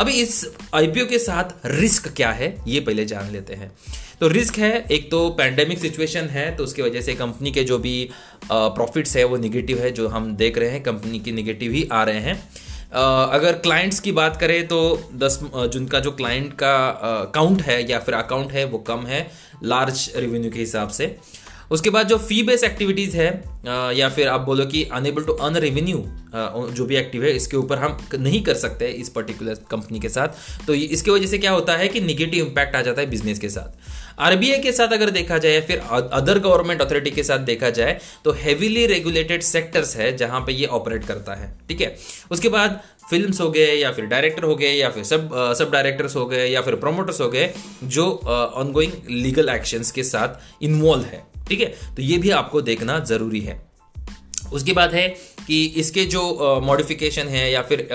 अभी 0.00 0.12
इस 0.12 0.44
आईपीओ 0.74 1.06
के 1.06 1.18
साथ 1.18 1.66
रिस्क 1.66 2.08
क्या 2.16 2.30
है, 2.32 2.54
ये 2.66 2.80
पहले 2.80 3.04
जान 3.04 3.30
लेते 3.32 3.54
हैं। 3.54 3.70
तो 4.20 4.28
रिस्क 4.28 4.58
है, 4.58 4.86
एक 4.90 5.10
तो 5.10 5.28
पैंडेमिक 5.30 5.78
सिचुएशन 5.78 6.28
है 6.28 6.54
तो 6.56 6.64
उसकी 6.64 6.82
वजह 6.82 7.00
से 7.00 7.14
कंपनी 7.14 7.52
के 7.52 7.64
जो 7.64 7.78
भी 7.78 8.08
प्रॉफिट्स 8.44 9.16
है, 9.16 9.24
वो 9.24 9.36
निगेटिव 9.36 9.78
है, 9.78 9.90
जो 9.90 10.08
हम 10.08 10.34
देख 10.36 10.58
रहे 10.58 10.70
हैं 10.70 10.82
कंपनी 10.82 11.18
की 11.18 11.32
निगेटिव 11.32 11.72
ही 11.72 11.88
आ 11.92 12.02
रहे 12.04 12.20
हैं। 12.20 12.34
अगर 12.92 13.52
क्लाइंट्स 13.58 14.00
की 14.00 14.12
बात 14.12 14.36
करें 14.36 14.66
तो 14.68 14.78
दस 15.16 15.38
जिनका 15.54 16.00
जो 16.00 16.10
क्लाइंट 16.12 16.52
का 16.54 16.72
काउंट 17.34 17.62
है 17.62 17.90
या 17.90 17.98
फिर 17.98 18.14
अकाउंट 18.14 18.52
है, 18.52 18.64
वो 18.64 18.78
कम 18.80 19.06
है 19.06 19.30
लार्ज 19.64 20.10
रेवेन्यू 20.16 20.50
के 20.50 20.58
हिसाब 20.58 20.88
से। 20.90 21.16
उसके 21.70 21.90
बाद 21.90 22.08
जो 22.08 22.18
फ़ी 22.18 22.42
बेस 22.42 22.64
एक्टिविटीज़ 22.64 23.16
है 23.16 23.28
या 23.96 24.08
फिर 24.08 24.28
आप 24.28 24.40
बोलो 24.40 24.64
कि 24.66 24.82
अनेबल 24.92 25.22
टू 25.22 25.32
अर्न 25.34 25.56
रेवेन्यू 25.56 25.98
जो 26.74 26.84
भी 26.84 26.96
एक्टिव 26.96 27.24
है, 27.24 27.30
इसके 27.32 27.56
ऊपर 27.56 27.78
हम 27.78 27.96
नहीं 28.14 28.42
कर 28.44 28.54
सकते 28.56 28.88
इस 28.88 29.08
पर्टिकुलर 29.08 29.54
कंपनी 29.70 30.00
के 30.00 30.08
साथ। 30.08 30.66
तो 30.66 30.74
इसके 30.74 31.10
वजह 31.10 31.26
से 31.26 31.38
क्या 31.38 31.52
होता 31.52 31.76
है 31.76 31.88
कि 31.88 32.00
निगेटिव 32.00 32.46
इंपैक्ट 32.46 32.76
आ 32.76 32.82
जाता 32.82 33.00
है 33.00 33.10
बिज़नेस 33.10 33.38
के 33.38 33.48
साथ। 33.48 34.20
आरबीआई 34.20 34.58
के 34.58 34.72
साथ 34.72 34.92
अगर 34.92 35.10
देखा 35.10 35.38
जाए 35.38 35.52
या 35.52 35.60
फिर 35.60 35.78
अदर 36.12 36.38
गवर्नमेंट 36.38 36.82
अथॉरिटी 36.82 37.10
के 37.10 37.22
साथ 37.24 37.38
देखा 37.46 37.70
जाए 37.70 37.98
तो 38.24 38.32
हेवीली 38.38 38.86
रेगुलेटेड 38.86 39.42
सेक्टर्स 39.42 39.96
है 39.96 40.16
जहाँ 40.16 40.40
पे 40.40 40.52
ये 40.52 40.66
ऑपरेट 40.68 41.04
करता 41.04 41.34
है, 41.34 41.52
ठीक 41.68 41.80
है? 41.80 41.96
उसके 42.30 42.48
बाद 42.48 42.80
फिल्म्स 43.10 43.40
हो 43.40 43.50
गए, 43.50 43.74
या 43.74 43.90
फिर 43.92 44.04
डायरेक्टर 44.06 44.44
हो 44.44 44.54
गए, 44.56 44.72
या 44.72 44.88
फिर 44.90 45.04
सब 45.04 45.30
सब 45.58 45.70
डायरेक्टर्स 45.72 46.16
हो 46.16 46.26
गए, 46.26 46.46
या 46.46 46.60
फिर 46.62 46.74
प्रोमोटर्स 46.76 47.20
हो 47.20 47.28
गए, 47.28 47.52
जो 47.84 48.10
ऑनगोइंग 48.54 48.92
लीगल 49.10 49.48
एक्शंस 49.48 49.90
के 49.90 50.02
साथ 50.04 50.62
इन्वॉल्व 50.62 51.04
है। 51.04 51.28
ठीक 51.50 51.60
है? 51.60 51.66
तो 51.96 52.02
ये 52.02 52.18
भी 52.18 52.30
आपको 52.32 52.60
देखना 52.62 52.98
ज़रूरी 53.06 53.40
है। 53.40 53.60
उसके 54.52 54.72
बाद 54.72 54.94
है 54.94 55.08
कि 55.46 55.64
इसके 55.78 56.04
जो 56.06 56.60
मॉडिफिकेशन 56.62 57.28
है 57.28 57.50
या 57.52 57.62
फिर 57.62 57.88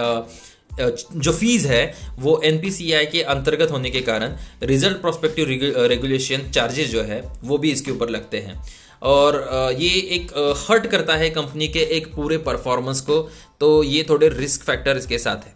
जो 0.77 1.31
फ़ीस 1.31 1.65
है, 1.65 1.83
वो 2.19 2.41
NPCI 2.45 3.05
के 3.11 3.21
अंतर्गत 3.23 3.71
होने 3.71 3.89
के 3.89 4.01
कारण 4.01 4.35
रिज़ल्ट 4.63 4.97
प्रोस्पेक्टिव 5.01 5.47
रेगुलेशन 5.87 6.49
चार्जेस 6.49 6.89
जो 6.89 7.03
है, 7.03 7.21
वो 7.43 7.57
भी 7.57 7.71
इसके 7.71 7.91
ऊपर 7.91 8.09
लगते 8.09 8.37
हैं। 8.39 8.63
और 9.03 9.35
ये 9.79 9.89
एक 10.15 10.31
हर्ट 10.59 10.87
करता 10.87 11.15
है 11.15 11.29
कंपनी 11.29 11.67
के 11.67 11.79
एक 11.97 12.13
पूरे 12.15 12.37
परफॉर्मेंस 12.43 13.01
को 13.01 13.21
तो 13.59 13.83
ये 13.83 14.05
थोड़े 14.09 14.29
रिस्क 14.29 14.63
फैक्टर 14.63 14.97
इसके 14.97 15.17
साथ 15.17 15.45
है। 15.45 15.53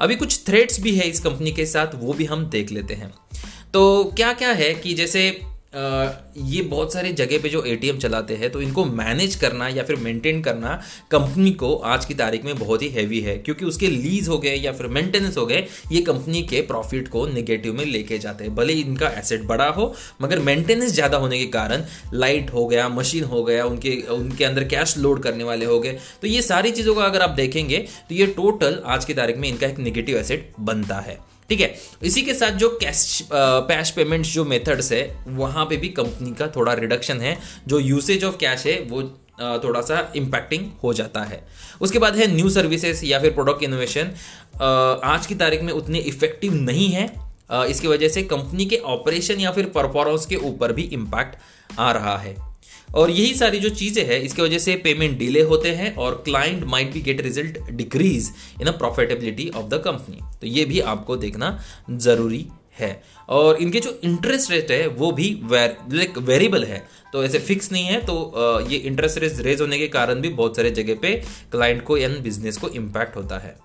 अभी 0.00 0.16
कुछ 0.16 0.38
थ्रेट्स 0.46 0.80
भी 0.80 0.94
है 0.96 1.08
इस 1.08 1.20
कंपनी 1.20 1.52
के 1.52 1.66
साथ, 1.66 1.94
वो 1.94 2.12
भी 2.12 2.24
हम 2.24 2.44
देख 2.46 2.72
लेते 2.72 2.94
हैं। 2.94 3.12
तो 3.72 4.04
क्या 4.16 4.32
क्या 4.32 4.52
है 4.52 4.72
कि 4.74 4.94
जैसे 4.94 5.30
ये 5.72 6.60
बहुत 6.62 6.92
सारे 6.92 7.12
जगह 7.12 7.38
पे 7.38 7.48
जो 7.48 7.62
एटीएम 7.64 7.98
चलाते 7.98 8.34
हैं 8.34 8.50
तो 8.50 8.60
इनको 8.62 8.84
मैनेज 8.84 9.34
करना 9.36 9.68
या 9.68 9.82
फिर 9.84 9.96
मेंटेन 9.96 10.40
करना 10.42 10.80
कंपनी 11.10 11.50
को 11.52 11.74
आज 11.86 12.04
की 12.04 12.14
तारीख 12.14 12.44
में 12.44 12.58
बहुत 12.58 12.82
ही 12.82 12.88
हैवी 12.90 13.20
है, 13.20 13.36
क्योंकि 13.38 13.64
उसके 13.64 13.86
लीज 13.86 14.28
हो 14.28 14.38
गए 14.38 14.54
या 14.54 14.72
फिर 14.72 14.86
मेंटेनेंस 14.88 15.36
हो 15.38 15.44
गए, 15.46 15.66
ये 15.92 16.00
कंपनी 16.02 16.42
के 16.44 16.60
प्रॉफिट 16.62 17.08
को 17.08 17.26
नेगेटिव 17.26 17.74
में 17.74 17.84
लेके 17.84 18.18
जाते 18.18 18.44
हैं, 18.44 18.54
भले 18.54 18.72
इनका 18.74 19.08
एसेट 19.10 19.44
बड़ा 19.46 19.68
हो, 19.68 19.94
मगर 20.22 20.38
मेंटेनेंस 20.40 20.92
ज़्यादा 20.92 21.18
होने 21.18 21.38
के 21.38 21.46
कारण 21.48 21.84
लाइट 22.14 22.52
हो 22.54 22.66
गया 22.66 22.88
मशीन 22.90 23.24
हो 23.24 23.44
गया, 23.44 23.64
उनके 23.64 23.96
उनके 24.10 24.44
अंदर 24.44 24.64
कैश 24.68 24.96
लोड 24.98 25.22
करने 25.22 25.44
वाले 25.44 25.64
हो 25.66 25.80
गए 25.80 25.98
तो 26.22 26.26
ये 26.26 26.42
सारी 26.42 26.70
चीज़ों 26.70 26.94
का 26.94 27.04
अगर 27.04 27.22
आप 27.22 27.30
देखेंगे 27.36 27.86
तो 28.08 28.14
ये 28.14 28.26
टोटल 28.36 28.82
आज 28.86 29.04
की 29.04 29.14
तारीख 29.14 29.36
में 29.36 29.48
इनका 29.48 29.66
एक 29.66 29.78
निगेटिव 29.80 30.18
एसेट 30.18 30.52
बनता 30.60 31.00
है। 31.00 31.18
ठीक 31.48 31.60
है? 31.60 31.74
इसी 32.02 32.22
के 32.22 32.34
साथ 32.34 32.52
जो 32.52 32.68
कैश 32.82 33.28
कैश 33.32 33.90
पेमेंट्स 33.90 34.32
जो 34.32 34.44
मेथड्स 34.44 34.92
है, 34.92 35.24
वहाँ 35.28 35.64
पे 35.66 35.76
भी 35.76 35.88
कंपनी 35.90 36.30
का 36.30 36.46
थोड़ा 36.56 36.72
रिडक्शन 36.72 37.20
है। 37.20 37.36
जो 37.68 37.78
यूसेज 37.78 38.24
ऑफ़ 38.24 38.36
कैश 38.36 38.66
है, 38.66 38.80
वो 38.80 39.02
थोड़ा 39.64 39.80
सा 39.80 40.00
इम्पैक्टिंग 40.16 40.66
हो 40.82 40.92
जाता 40.94 41.22
है। 41.22 41.40
उसके 41.80 41.98
बाद 41.98 42.16
है 42.16 42.26
न्यू 42.34 42.50
सर्विसेज़ 42.50 43.04
या 43.04 43.20
फिर 43.20 43.30
प्रोडक्ट 43.30 43.62
इनोवेशन 43.62 44.10
आज 45.04 45.26
की 45.26 45.34
तारीख 45.34 45.62
में 45.62 45.72
उतनी 45.72 45.98
इफ़ेक्टिव 45.98 46.54
नहीं 46.54 46.88
है। 46.88 47.10
इसकी 47.70 47.88
वजह 47.88 48.08
से 48.08 48.22
कंपनी 48.24 48.66
के 48.66 48.76
ऑपरेशन 48.86 49.40
या 49.40 49.50
फिर 49.50 49.66
परफॉर्मेंस 49.74 50.26
के 50.26 50.36
ऊपर 50.36 50.72
भी 50.72 50.82
इम्पैक्ट 50.82 51.36
आ 51.78 51.90
रहा 51.92 52.16
है। 52.18 52.34
और 52.94 53.10
यही 53.10 53.34
सारी 53.34 53.58
जो 53.60 53.68
चीज़ें 53.70 54.04
हैं, 54.04 54.20
इसकी 54.20 54.42
वजह 54.42 54.58
से 54.58 54.76
पेमेंट 54.84 55.18
डिले 55.18 55.42
होते 55.44 55.70
हैं 55.72 55.94
और 55.96 56.22
client 56.24 56.64
might 56.66 56.92
be 56.92 57.00
get 57.02 57.20
result 57.20 57.58
decrease 57.72 58.30
in 58.60 58.66
a 58.66 58.76
profitability 58.78 59.48
of 59.50 59.66
the 59.66 59.82
company 59.84 60.20
तो 60.40 60.46
ये 60.46 60.64
भी 60.64 60.80
आपको 60.92 61.16
देखना 61.18 61.58
ज़रूरी 61.90 62.46
है। 62.78 62.90
और 63.28 63.56
इनके 63.56 63.80
जो 63.80 63.98
इंटरेस्ट 64.04 64.50
रेट 64.50 64.70
है, 64.70 64.86
वो 64.88 65.10
भी 65.12 65.30
लाइक 65.44 66.18
वेरिएबल 66.18 66.64
है। 66.64 66.86
तो 67.12 67.24
ऐसे 67.24 67.38
फिक्स 67.40 67.70
नहीं 67.72 67.84
है 67.84 68.00
तो 68.00 68.66
ये 68.70 68.76
इंटरेस्ट 68.78 69.18
रेट 69.18 69.40
रेज 69.40 69.60
होने 69.60 69.78
के 69.78 69.88
कारण 69.88 70.20
भी 70.20 70.28
बहुत 70.30 70.56
सारे 70.56 70.70
जगह 70.72 70.98
पे 71.02 71.14
क्लाइंट 71.52 71.82
को 71.84 71.96
या 71.98 72.08
बिज़नेस 72.22 72.56
को 72.56 72.68
इम्पैक्ट 72.70 73.16
होता 73.16 73.38
है। 73.38 73.56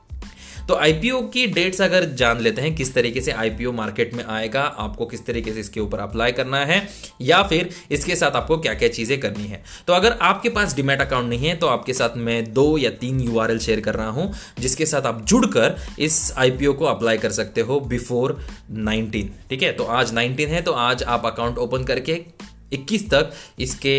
तो 0.67 0.75
आईपीओ 0.75 1.20
की 1.24 1.46
डेट्स 1.48 1.82
अगर 1.82 2.05
जान 2.13 2.39
लेते 2.39 2.62
हैं, 2.62 2.74
किस 2.75 2.93
तरीके 2.93 3.22
से 3.22 3.32
आईपीओ 3.34 3.72
मार्केट 3.72 4.13
में 4.13 4.24
आएगा, 4.25 4.62
आपको 4.62 5.05
किस 5.05 5.25
तरीके 5.25 5.53
से 5.53 5.60
इसके 5.60 5.79
ऊपर 5.79 6.00
अप्लाई 6.00 6.32
करना 6.32 6.63
है, 6.65 6.82
या 7.22 7.41
फिर 7.43 7.70
इसके 7.91 8.15
साथ 8.15 8.36
आपको 8.36 8.58
क्या 8.58 8.74
क्या 8.74 8.89
चीज़ें 8.89 9.20
करनी 9.20 9.46
है। 9.46 9.62
तो 9.88 9.93
अगर 9.93 10.17
आपके 10.22 10.50
पास 10.50 10.75
डिमेट 10.75 11.01
अकाउंट 11.01 11.29
नहीं 11.29 11.48
है 11.48 11.55
तो 11.55 11.67
आपके 11.67 11.93
साथ 11.93 12.17
मैं 12.17 12.43
दो 12.53 12.77
या 12.77 12.89
तीन 13.01 13.20
यूआरएल 13.22 13.60
शेयर 13.60 13.79
कर 13.79 13.96
रहा 13.96 14.10
हूँ, 14.10 14.32
जिसके 14.60 14.86
साथ 14.86 15.05
आप 15.05 15.24
जुड़कर 15.24 15.77
इस 16.00 16.34
आईपीओ 16.38 16.74
को 16.74 16.86
अप्लाई 16.86 17.17
कर 17.17 17.32
सकते 17.32 17.62
हो 17.62 17.79
बिफोर 17.82 18.39
नाइनटीन 18.72 19.34
ठीक 19.50 19.63
है? 19.63 19.72
तो 19.72 19.84
आज 19.84 20.13
नाइनटीन 20.13 20.50
है 20.50 20.62
तो 20.62 20.72
आज 20.72 21.03
आप 21.05 21.25
अकाउंट 21.25 21.58
ओपन 21.58 21.84
करके 21.84 22.13
21 22.74 23.10
तक 23.12 23.32
इसके 23.60 23.96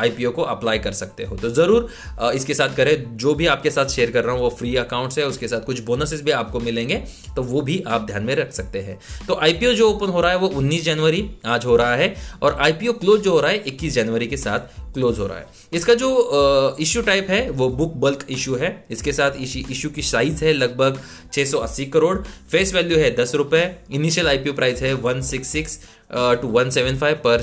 आईपीओ 0.00 0.30
को 0.30 0.42
अप्लाई 0.44 0.78
कर 0.78 0.92
सकते 0.94 1.24
हो। 1.24 1.36
तो 1.36 1.50
ज़रूर 1.52 1.88
इसके 2.34 2.54
साथ 2.54 2.76
करें। 2.76 3.16
जो 3.16 3.34
भी 3.34 3.46
आपके 3.48 3.70
साथ 3.70 3.88
शेयर 3.88 4.10
कर 4.10 4.24
रहा 4.24 4.34
हूँ, 4.34 4.42
वो 4.42 4.50
फ्री 4.50 4.74
अकाउंट्स 4.78 5.18
है, 5.18 5.26
उसके 5.26 5.48
साथ 5.48 5.64
कुछ 5.66 5.80
बोनसेस 5.84 6.22
भी 6.22 6.30
आपको 6.32 6.60
मिलेंगे 6.60 7.02
तो 7.36 7.42
वो 7.44 7.60
भी 7.62 7.82
आप 7.88 8.06
ध्यान 8.06 8.22
में 8.22 8.34
रख 8.36 8.52
सकते 8.52 8.80
हैं। 8.80 8.98
तो 9.28 9.34
आईपीओ 9.36 9.72
जो 9.72 9.90
ओपन 9.90 10.08
हो 10.08 10.20
रहा 10.20 10.30
है, 10.30 10.38
वो 10.38 10.48
19 10.50 10.84
जनवरी 10.84 11.28
आज 11.46 11.64
हो 11.66 11.76
रहा 11.76 11.94
है, 11.96 12.14
और 12.42 12.56
आईपीओ 12.60 12.92
क्लोज 12.94 13.20
जो 13.20 13.32
हो 13.32 13.40
रहा 13.40 13.50
है 13.50 13.62
21 13.66 13.94
जनवरी 13.94 14.26
के 14.26 14.36
साथ 14.36 14.78
क्लोज 14.94 15.18
हो 15.18 15.26
रहा 15.26 15.38
है। 15.38 15.46
इसका 15.72 15.94
जो 15.94 16.76
इश्यू 16.80 17.02
टाइप 17.02 17.30
है, 17.30 17.48
वो 17.50 17.68
बुक 17.70 17.92
बल्क 17.96 18.26
इशू 18.30 18.54
है। 18.56 18.70
इसके 18.90 19.12
साथ 19.12 19.32
इशू 19.40 19.88
की 19.90 20.02
साइज़ 20.02 20.44
है 20.44 20.52
लगभग 20.52 21.00
680 21.32 21.86
करोड़। 21.86 22.16
फेस 22.50 22.74
वैल्यू 22.74 22.98
है 22.98 23.14
दस 23.16 23.34
रुपए। 23.34 23.64
इनिशियल 23.92 24.28
आईपीओ 24.28 24.52
प्राइस 24.52 24.82
है 24.82 24.94
166 24.96 25.78
टू 26.12 26.48
वन 26.48 26.70
सेवन 26.70 26.96
फाइव 26.96 27.20
पर 27.26 27.42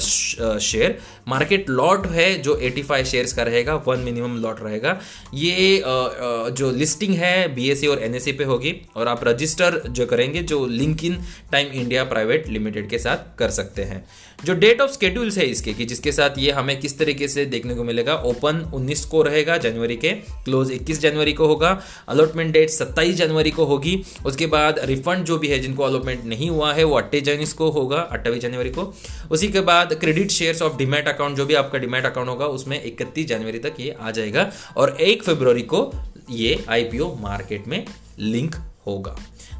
शेयर 0.59 0.97
मार्केट 1.27 1.69
लॉट 1.69 2.05
है 2.07 2.27
जो 2.41 2.55
एटी 2.57 2.83
फाइव 2.83 3.05
शेयर्स 3.05 3.33
का 3.33 3.43
रहेगा 3.43 3.75
वन 3.87 3.99
मिनिमम 3.99 4.37
लॉट 4.37 4.61
रहेगा। 4.61 4.99
ये 5.33 5.77
uh, 5.77 5.87
uh, 5.87 6.49
जो 6.57 6.71
लिस्टिंग 6.71 7.15
है 7.15 7.47
बी 7.55 7.87
और 7.87 8.03
एन 8.03 8.19
पे 8.37 8.43
होगी 8.43 8.75
और 8.95 9.07
आप 9.07 9.27
रजिस्टर 9.27 9.81
जो 9.89 10.05
करेंगे 10.05 10.43
जो 10.43 10.65
link 10.65 11.03
in 11.03 11.17
time 11.51 11.67
India 11.67 12.03
private 12.03 12.47
limited 12.47 12.89
के 12.89 12.99
साथ 12.99 13.37
कर 13.39 13.49
सकते 13.49 13.83
हैं। 13.83 14.05
जो 14.39 14.53
डेट 14.53 14.81
ऑफ़ 14.81 14.91
स्केड्यूल्स 14.91 15.37
है 15.37 15.45
इसके, 15.45 15.73
कि 15.73 15.85
जिसके 15.85 16.11
साथ 16.11 16.37
ये 16.37 16.51
हमें 16.51 16.79
किस 16.79 16.97
तरीके 16.99 17.27
से 17.27 17.45
देखने 17.45 17.75
को 17.75 17.83
मिलेगा 17.83 18.15
ओपन 18.25 18.59
19 18.75 19.03
को 19.05 19.21
रहेगा 19.21 19.57
जनवरी 19.57 19.95
के 19.95 20.11
क्लोज 20.45 20.71
21 20.71 20.99
जनवरी 20.99 21.33
को 21.33 21.47
होगा 21.47 21.69
अलॉटमेंट 22.07 22.51
डेट 22.53 22.69
27 22.69 23.15
जनवरी 23.15 23.51
को 23.51 23.65
होगी, 23.65 24.03
उसके 24.25 24.45
बाद 24.45 24.79
रिफंड 24.79 25.25
जो 25.25 25.37
भी 25.37 25.47
है 25.47 25.59
जिनको 25.59 25.83
अलॉटमेंट 25.83 26.25
नहीं 26.25 26.49
हुआ 26.49 26.73
है, 26.73 26.83
वो 26.83 26.97
अट्ठाईस 26.97 27.23
जनवरी 27.23 27.45
को 27.57 27.69
होगा, 27.69 27.97
अट्ठाईस 27.97 28.41
जनवरी 28.41 28.69
को। 28.69 28.93
उसी 29.31 29.47
के 29.47 29.61
बाद 29.61 29.93
credit 29.93 30.31
shares 30.31 30.61
of 30.61 30.77
demat 30.77 31.07
account 31.07 31.37
जो 31.37 31.45
भी 31.45 31.53
आपका 31.53 31.77
डिमेट 31.77 32.05
अकाउंट 32.05 32.29
होगा, 32.29 32.45
उसमें 32.45 32.83
इकतीस 32.83 33.27
जनवरी 33.27 33.59
तक 33.59 33.79
ये 33.79 33.95
आ 34.01 34.11
जाएगा, 34.11 34.51
और 34.77 34.97
एक 35.01 35.23
फरवरी 35.23 35.61
को 35.63 35.91
ये 36.29 36.63
आईपीओ 36.69 37.15
मार्केट 37.21 37.67
में 37.67 37.85
लिंक 38.19 38.55
होगा। 38.87 39.15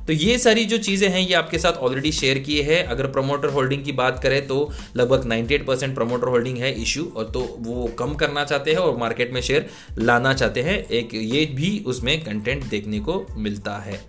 तो 0.08 0.14
ये 0.14 0.38
सारी 0.38 0.64
जो 0.66 0.78
चीज़ें 0.80 1.08
हैं, 1.10 1.20
ये 1.20 1.34
आपके 1.34 1.58
साथ 1.60 1.74
ऑलरेडी 1.78 2.12
शेयर 2.12 2.40
किए 2.40 2.62
हैं। 2.64 2.84
अगर 2.86 3.08
प्रमोटर 3.08 3.50
होल्डिंग 3.50 3.84
की 3.84 3.92
बात 3.94 4.20
करें 4.24 4.46
तो 4.48 4.58
लगभग 4.98 5.24
98 5.26 5.66
परसेंट 5.68 5.96
प्रमोटर 5.96 6.28
होल्डिंग 6.28 6.58
है 6.58 6.72
इशू 6.82 7.04
और 7.08 7.30
तो 7.32 7.42
वो 7.60 7.86
कम 8.00 8.14
करना 8.16 8.44
चाहते 8.46 8.72
हैं 8.72 8.78
और 8.78 8.98
मार्केट 8.98 9.34
में 9.34 9.42
शेयर 9.42 9.70
लाना 10.00 10.34
चाहते 10.34 10.62
हैं। 10.62 10.78
एक 10.80 11.14
ये 11.14 11.46
भी 11.56 11.78
उसमें 11.88 12.20
कंटेंट 12.24 12.64
देखने 12.66 13.00
को 13.00 13.26
मिलता 13.38 13.78
है। 13.80 14.00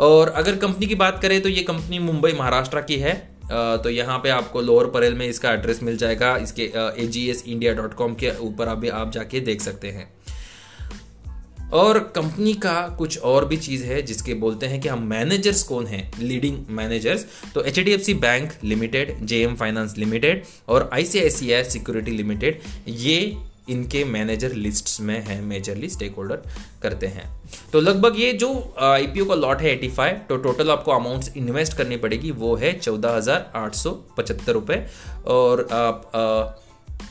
और 0.00 0.28
अगर 0.30 0.56
कंपनी 0.58 0.86
की 0.86 0.94
बात 0.96 1.20
करें 1.22 1.40
तो 1.42 1.48
ये 1.48 1.62
कंपनी 1.62 1.98
मुंबई, 2.00 2.32
महाराष्ट्र 2.32 2.80
की 2.82 2.96
है। 2.96 3.14
तो 3.52 3.90
यहाँ 3.90 4.18
पे 4.18 4.28
आपको 4.30 4.60
लोअर 4.60 4.86
परेल 4.86 5.14
में 5.14 5.26
इसका 5.26 5.52
एड्रेस 5.52 5.82
मिल 5.82 5.96
जाएगा। 5.96 6.36
इसके 6.38 6.70
A 6.96 7.06
G 7.06 7.28
S 7.30 7.44
India 7.46 7.72
dot 7.72 7.94
com 7.94 8.14
के 8.14 8.30
ऊपर 8.40 8.68
अभी 8.68 8.88
आप 8.90 9.12
जाके 9.12 9.40
देख 9.40 9.60
सकते 9.60 9.88
हैं। 9.88 10.12
और 11.72 11.98
कंपनी 12.16 12.52
का 12.54 12.80
कुछ 12.98 13.18
और 13.20 13.44
भी 13.44 13.56
चीज़ 13.56 13.84
है 13.84 14.00
जिसके 14.02 14.34
बोलते 14.34 14.66
हैं 14.66 14.80
कि 14.80 14.88
हम 14.88 15.02
मैनेजर्स 15.08 15.62
कौन 15.62 15.86
हैं? 15.86 16.10
लीडिंग 16.18 16.58
मैनेजर्स 16.70 17.26
तो 17.54 17.64
C 18.04 18.14
bank 18.16 18.52
limited 18.64 19.14
J 19.26 19.42
M 19.42 19.54
finance 19.56 19.96
limited 19.98 20.44
और 20.68 20.88
आई 20.92 21.04
सिक्योरिटी 21.04 22.10
लिमिटेड 22.10 22.60
ये 22.88 23.16
इनके 23.70 24.02
मैनेजर 24.04 24.52
लिस्ट 24.52 25.00
में 25.00 25.18
है 25.24 25.40
मेजरली 25.40 25.88
स्टेक 25.88 26.14
होल्डर 26.16 26.42
करते 26.82 27.06
हैं। 27.06 27.24
तो 27.72 27.80
लगभग 27.80 28.18
ये 28.20 28.32
जो 28.32 28.48
आईपीओ 28.80 29.24
का 29.24 29.34
लॉट 29.34 29.60
है 29.62 29.78
85 29.80 30.18
तो 30.28 30.36
टोटल 30.36 30.70
आपको 30.70 30.92
अमाउंट 30.92 31.36
इन्वेस्ट 31.36 31.76
करनी 31.76 31.96
पड़ेगी 31.96 32.30
वो 32.30 32.54
है 32.56 32.72
चौदह 32.78 33.16
हज़ार 33.16 33.50
आठ 33.56 33.74
सौ 33.74 33.90
पचहत्तर 34.16 34.52
रुपये 34.52 34.84
और 35.26 35.66
आप 35.72 36.10
आ, 36.16 36.58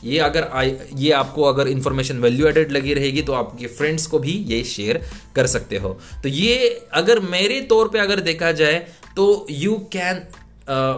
ये 0.04 0.18
अगर 0.20 0.42
आ, 0.42 0.62
ये 0.62 1.10
आपको 1.12 1.42
अगर 1.44 1.68
इंफॉर्मेशन 1.68 2.18
वैल्यू 2.20 2.46
एडेड 2.46 2.72
लगी 2.72 2.94
रहेगी 2.94 3.22
तो 3.22 3.32
आपके 3.32 3.66
फ्रेंड्स 3.68 4.06
को 4.06 4.18
भी 4.18 4.32
ये 4.48 4.62
शेयर 4.66 5.02
कर 5.36 5.46
सकते 5.48 5.76
हो। 5.76 5.98
तो 6.22 6.28
ये 6.28 6.68
अगर 6.94 7.20
मेरे 7.30 7.60
तौर 7.70 7.88
पे 7.88 7.98
अगर 8.00 8.20
देखा 8.22 8.52
जाए 8.52 8.86
तो 9.16 9.46
you 9.50 9.76
can 9.92 10.22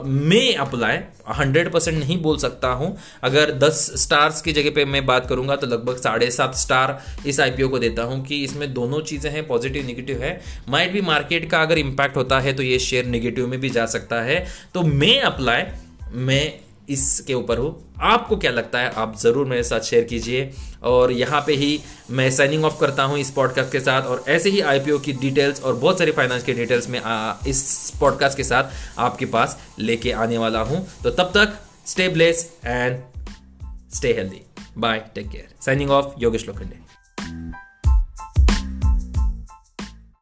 may 0.05 0.41
apply 0.55 0.99
hundred 1.31 1.71
percent 1.73 1.99
नहीं 1.99 2.21
बोल 2.23 2.37
सकता 2.39 2.69
हूँ। 2.71 2.97
अगर 3.23 3.51
दस 3.59 3.79
स्टार्स 3.99 4.41
की 4.43 4.53
जगह 4.53 4.71
पे 4.71 4.85
मैं 4.85 5.05
बात 5.07 5.29
करूँगा 5.29 5.57
तो 5.57 5.67
लगभग 5.67 5.97
साढ़े 5.97 6.31
सात 6.31 6.55
स्टार 6.57 6.99
इस 7.27 7.41
आईपीओ 7.41 7.69
को 7.69 7.79
देता 7.79 8.03
हूँ 8.03 8.23
कि 8.25 8.43
इसमें 8.45 8.73
दोनों 8.75 9.01
चीज़ें 9.03 9.31
हैं 9.31 9.47
पॉजिटिव 9.47 9.87
निगेटिव 9.87 10.23
है। 10.23 10.41
माइट 10.69 10.93
भी 10.93 11.01
मार्केट 11.03 11.51
का 11.51 11.63
अगर 11.63 11.79
इम्पैक्ट 11.79 12.17
होता 12.17 12.41
है 12.41 12.53
तो 12.53 12.63
ये 12.63 12.79
शेयर 12.81 13.07
निगेटिव 13.07 13.47
में 13.47 13.61
भी 13.61 13.71
जा 13.71 13.87
सकता 13.87 14.21
है। 14.23 14.45
तो 14.75 14.83
मे 14.83 15.17
अप्लाई 15.21 15.63
मैं 16.17 16.53
इसके 16.89 17.35
ऊपर 17.35 17.59
हो। 17.59 17.69
आपको 18.03 18.37
क्या 18.37 18.51
लगता 18.51 18.79
है? 18.79 18.91
आप 18.91 19.17
ज़रूर 19.19 19.47
मेरे 19.47 19.63
साथ 19.63 19.81
शेयर 19.81 20.05
कीजिए। 20.05 20.51
और 20.83 21.13
यहाँ 21.13 21.41
पे 21.47 21.55
ही 21.55 21.81
मैं 22.11 22.31
साइनिंग 22.31 22.65
ऑफ़ 22.65 22.79
करता 22.81 23.03
हूँ 23.03 23.19
इस 23.19 23.31
पॉडकास्ट 23.31 23.73
के 23.73 23.81
साथ। 23.81 24.03
और 24.03 24.25
ऐसे 24.29 24.51
ही 24.51 24.61
आईपीओ 24.61 24.99
की 24.99 25.13
डिटेल्स 25.13 25.63
और 25.63 25.75
बहुत 25.75 25.99
सारी 25.99 26.13
फाइनेंस 26.13 26.45
की 26.45 26.53
डिटेल्स 26.53 26.89
में 26.89 27.01
इस 27.47 27.93
पॉडकास्ट 28.01 28.37
के 28.37 28.45
साथ 28.45 28.99
आपके 28.99 29.27
पास 29.27 29.59
लेके 29.79 30.13
आने 30.13 30.39
वाला 30.39 30.61
हूँ। 30.63 30.87
तो 31.03 31.11
तब 31.11 31.33
तक 31.37 31.59
stay 31.87 32.09
bless 32.09 32.51
and 32.65 33.03
stay 33.95 34.13
healthy 34.13 34.41
bye 34.79 35.05
take 35.15 35.29
care 35.29 35.55
signing 35.61 35.91
off 35.91 36.15
Yogesh 36.19 36.47
Lokhande 36.49 36.83